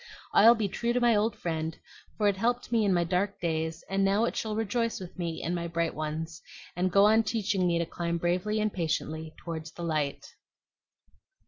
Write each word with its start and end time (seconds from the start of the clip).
"I'll 0.33 0.55
be 0.55 0.67
true 0.67 0.93
to 0.93 0.99
my 0.99 1.15
old 1.15 1.35
friend; 1.37 1.77
for 2.17 2.27
it 2.27 2.35
helped 2.37 2.71
me 2.71 2.83
in 2.83 2.91
my 2.91 3.03
dark 3.03 3.39
days, 3.39 3.83
and 3.87 4.03
now 4.03 4.23
it 4.25 4.35
shall 4.35 4.55
rejoice 4.55 4.99
with 4.99 5.15
me 5.19 5.43
in 5.43 5.53
my 5.53 5.67
bright 5.67 5.93
ones, 5.93 6.41
and 6.75 6.91
go 6.91 7.05
on 7.05 7.21
teaching 7.21 7.67
me 7.67 7.77
to 7.77 7.85
climb 7.85 8.17
bravely 8.17 8.59
and 8.59 8.73
patiently 8.73 9.31
toward 9.37 9.67
the 9.75 9.83
light." 9.83 10.25